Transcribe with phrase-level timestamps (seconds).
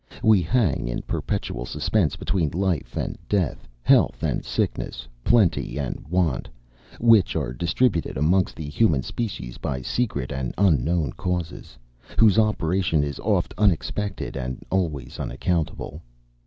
[0.23, 6.49] We hang in perpetual suspense between life and death, health and sickness, plenty and want,
[6.99, 11.77] which are distributed amongst the human species by secret and unknown causes,
[12.17, 16.01] whose operation is oft unexpected, and always unaccountable.